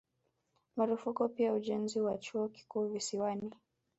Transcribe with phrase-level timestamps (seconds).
[0.75, 3.51] Marufuku pia ujenzi wa Chuo Kikuu Visiwani